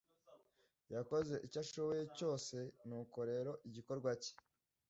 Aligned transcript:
Yakoze 0.93 1.33
icyo 1.45 1.59
ashoboye 1.63 2.03
cyose; 2.17 2.55
nuko 2.87 3.17
rero 3.29 3.51
igikorwa 3.67 4.09
cye 4.23 4.33